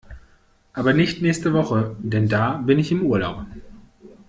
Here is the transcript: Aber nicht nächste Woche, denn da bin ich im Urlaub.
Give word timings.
Aber 0.73 0.93
nicht 0.93 1.21
nächste 1.21 1.53
Woche, 1.53 1.95
denn 1.99 2.27
da 2.27 2.53
bin 2.57 2.79
ich 2.79 2.91
im 2.91 3.03
Urlaub. 3.05 3.45